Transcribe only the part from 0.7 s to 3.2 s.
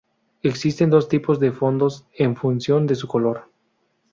dos tipos de fondos en función de su